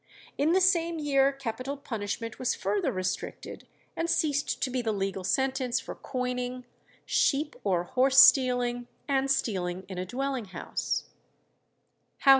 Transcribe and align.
In 0.35 0.51
the 0.53 0.61
same 0.61 0.97
year 0.97 1.31
capital 1.31 1.77
punishment 1.77 2.39
was 2.39 2.55
further 2.55 2.91
restricted, 2.91 3.67
and 3.95 4.09
ceased 4.09 4.59
to 4.63 4.71
be 4.71 4.81
the 4.81 4.91
legal 4.91 5.23
sentence 5.23 5.79
for 5.79 5.93
coining, 5.93 6.65
sheep 7.05 7.55
or 7.63 7.83
horse 7.83 8.19
stealing, 8.19 8.87
and 9.07 9.29
stealing 9.29 9.83
in 9.87 9.99
a 9.99 10.05
dwelling 10.07 10.45
house. 10.45 11.03